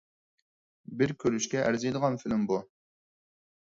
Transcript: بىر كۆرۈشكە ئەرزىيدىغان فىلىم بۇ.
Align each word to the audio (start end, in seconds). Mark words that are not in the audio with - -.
بىر 1.03 1.13
كۆرۈشكە 1.25 1.63
ئەرزىيدىغان 1.69 2.21
فىلىم 2.25 2.53
بۇ. 2.53 2.63